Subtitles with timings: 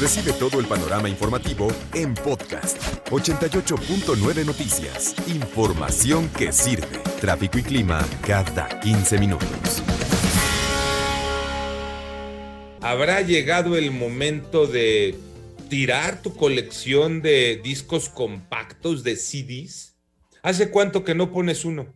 [0.00, 2.78] Recibe todo el panorama informativo en podcast
[3.10, 5.14] 88.9 Noticias.
[5.28, 7.00] Información que sirve.
[7.20, 9.82] Tráfico y clima cada 15 minutos.
[12.80, 15.16] ¿Habrá llegado el momento de
[15.68, 19.98] tirar tu colección de discos compactos de CDs?
[20.42, 21.92] ¿Hace cuánto que no pones uno?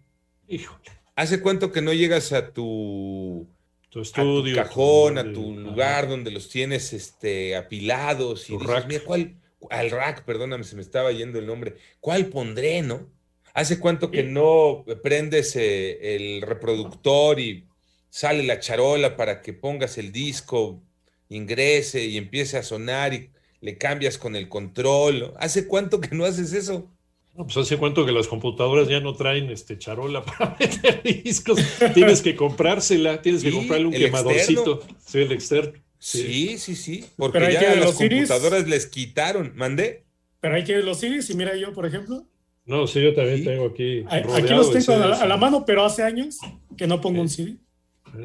[0.47, 0.91] Híjole.
[1.17, 3.49] ¿Hace cuánto que no llegas a tu,
[3.95, 4.55] Tu a estudio.
[4.55, 8.87] tu cajón, a donde- tu lugar donde los tienes este, apilados y Tu dices, rack.
[8.89, 9.37] mira, ¿cuál?
[9.71, 11.77] Al rack, perdóname, se me estaba yendo el nombre.
[12.01, 13.09] ¿Cuál pondré, no?
[13.55, 17.67] ¿Hace cuánto que no prendes eh, el reproductor y
[18.11, 20.83] sale la charola para que pongas el disco,
[21.29, 23.31] ingrese y empiece a sonar y
[23.61, 25.33] le cambias con el control?
[25.39, 26.91] ¿Hace cuánto que no haces eso?
[27.37, 31.61] No, pues hace cuánto que las computadoras ya no traen este charola para meter discos.
[31.93, 34.83] Tienes que comprársela, tienes que Sí, comprarle un quemadorcito.
[35.05, 35.73] Sí, el externo.
[35.99, 39.53] Sí, sí, sí, porque Pero ya que las computadoras les quitaron.
[39.57, 40.05] ¿Mandé?
[40.41, 42.27] Pero hay que los CDs, y mira yo, por ejemplo,
[42.67, 43.45] No, sí, yo también Sí.
[43.45, 44.05] tengo aquí.
[44.09, 45.23] aquí los de tengo a la, CDs.
[45.23, 46.39] a la mano, pero hace años
[46.77, 47.57] que no pongo un CD.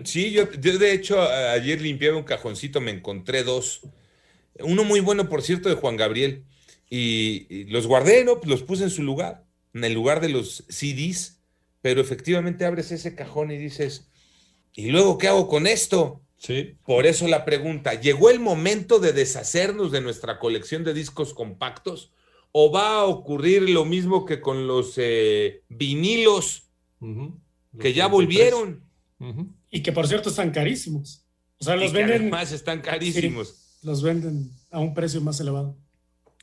[0.04, 3.82] Sí, yo, yo de hecho ayer limpiaba un cajoncito, me encontré dos.
[4.60, 6.44] Uno muy bueno, por cierto, de Juan Gabriel.
[6.90, 8.40] Y, y los guardé, ¿no?
[8.44, 11.40] Los puse en su lugar, en el lugar de los CDs.
[11.82, 14.10] Pero efectivamente abres ese cajón y dices,
[14.74, 16.22] ¿y luego qué hago con esto?
[16.38, 16.76] Sí.
[16.86, 22.12] Por eso la pregunta, ¿llegó el momento de deshacernos de nuestra colección de discos compactos?
[22.52, 26.64] ¿O va a ocurrir lo mismo que con los eh, vinilos
[27.00, 27.06] que
[27.90, 28.12] Los ya 33.
[28.12, 28.84] volvieron?
[29.70, 31.26] Y que por cierto están carísimos.
[31.60, 33.78] O sea, los venden, además están carísimos.
[33.84, 35.78] los venden a un precio más elevado.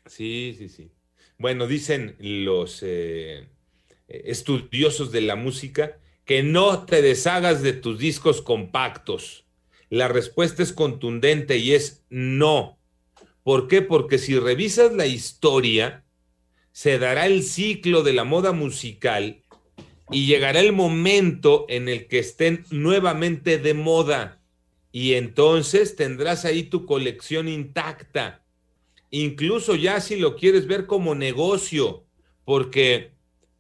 [0.07, 0.91] Sí, sí, sí.
[1.39, 3.49] Bueno, dicen los eh,
[4.09, 9.47] estudiosos de la música que no te deshagas de tus discos compactos.
[9.91, 12.79] La respuesta es contundente y es no.
[13.43, 13.83] ¿Por qué?
[13.83, 16.05] Porque si revisas la historia,
[16.73, 19.43] se dará el ciclo de la moda musical
[20.11, 24.43] y llegará el momento en el que estén nuevamente de moda.
[24.91, 28.46] Y entonces tendrás ahí tu colección intacta
[29.11, 32.05] incluso ya si lo quieres ver como negocio,
[32.45, 33.13] porque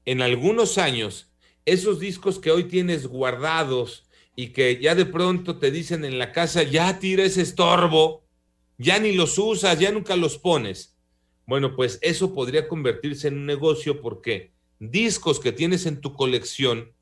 [0.04, 1.30] en algunos años
[1.64, 4.04] esos discos que hoy tienes guardados
[4.36, 8.24] y que ya de pronto te dicen en la casa, ya tira ese estorbo,
[8.78, 10.96] ya ni los usas, ya nunca los pones.
[11.46, 16.92] Bueno, pues eso podría convertirse en un negocio porque discos que tienes en tu colección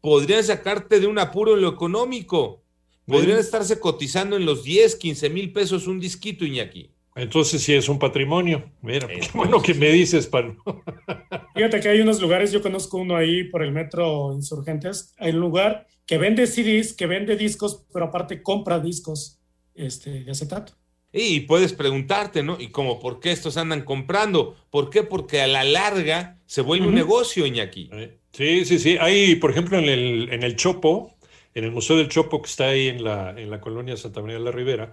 [0.00, 2.62] podrían sacarte de un apuro en lo económico.
[3.06, 6.90] Podrían estarse cotizando en los 10, 15 mil pesos un disquito, Iñaki.
[7.14, 8.70] Entonces sí es un patrimonio.
[8.82, 10.56] Mira, qué bueno que me dices, Pablo.
[11.54, 15.40] Fíjate que hay unos lugares, yo conozco uno ahí por el metro Insurgentes, hay un
[15.40, 19.40] lugar que vende CDs, que vende discos, pero aparte compra discos
[19.74, 20.74] este, de acetato.
[21.12, 22.60] Y puedes preguntarte, ¿no?
[22.60, 24.56] ¿Y como por qué estos andan comprando?
[24.70, 25.04] ¿Por qué?
[25.04, 27.88] Porque a la larga se vuelve un negocio, Iñaki.
[27.92, 28.96] Eh, Sí, sí, sí.
[29.00, 31.16] Hay, por ejemplo, en el, en el Chopo,
[31.54, 34.38] en el Museo del Chopo que está ahí en la, en la colonia Santa María
[34.38, 34.92] de la Ribera,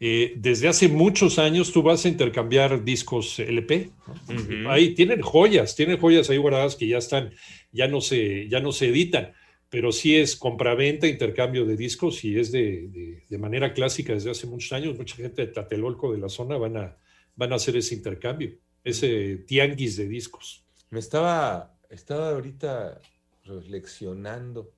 [0.00, 3.90] eh, desde hace muchos años tú vas a intercambiar discos LP.
[4.68, 7.32] Ahí tienen joyas, tienen joyas ahí guardadas que ya están,
[7.70, 9.32] ya no se, ya no se editan,
[9.68, 14.30] pero sí es compraventa, intercambio de discos y es de, de- de manera clásica desde
[14.30, 14.96] hace muchos años.
[14.96, 16.96] Mucha gente de Tlatelolco de la zona van a,
[17.36, 18.52] van a hacer ese intercambio,
[18.82, 20.64] ese tianguis de discos.
[20.90, 23.00] Me estaba, estaba ahorita
[23.44, 24.72] reflexionando.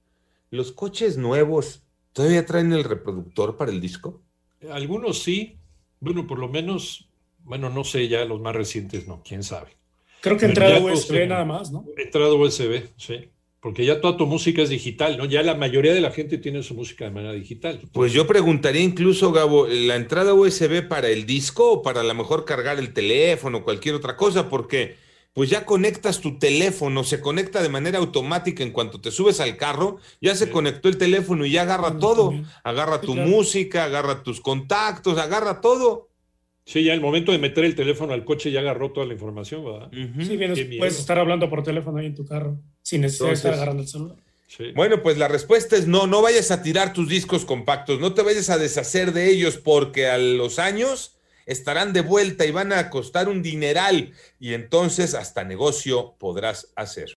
[0.51, 1.83] ¿Los coches nuevos
[2.13, 4.23] todavía traen el reproductor para el disco?
[4.71, 5.57] Algunos sí,
[6.01, 7.09] bueno, por lo menos,
[7.45, 9.71] bueno, no sé, ya los más recientes no, quién sabe.
[10.21, 11.85] Creo que entrada USB nada más, ¿no?
[11.97, 13.29] Entrada USB, sí,
[13.61, 15.25] porque ya toda tu música es digital, ¿no?
[15.25, 17.81] Ya la mayoría de la gente tiene su música de manera digital.
[17.93, 22.15] Pues yo preguntaría incluso, Gabo, ¿la entrada USB para el disco o para a lo
[22.15, 24.49] mejor cargar el teléfono o cualquier otra cosa?
[24.49, 24.97] Porque
[25.35, 29.57] pues ya conectas tu teléfono, se conecta de manera automática en cuanto te subes al
[29.57, 30.51] carro, ya se Sí.
[30.51, 32.29] conectó el teléfono y ya agarra todo.
[32.31, 32.47] también.
[32.65, 33.29] Agarra Sí, tu claro.
[33.31, 36.09] música, agarra tus contactos, agarra todo.
[36.65, 39.65] Sí, ya el momento de meter el teléfono al coche ya agarró toda la información,
[39.65, 39.89] ¿verdad?
[39.91, 40.55] Sí, miedo.
[40.79, 43.89] puedes estar hablando por teléfono ahí en tu carro sin necesidad de estar agarrando el
[43.89, 44.17] celular.
[44.47, 44.65] Sí.
[44.77, 48.21] Bueno, pues la respuesta es no, no vayas a tirar tus discos compactos, no te
[48.23, 51.17] vayas a deshacer de ellos porque a los años
[51.47, 57.11] estarán de vuelta y van a costar un dineral y entonces hasta negocio podrás hacer.